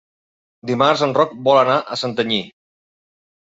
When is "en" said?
1.09-1.13